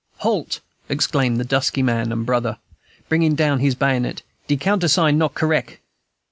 [0.21, 2.57] "Halt!" exclaimed this dusky man and brother,
[3.07, 5.79] bringing down his bayonet, "de countersign not correck."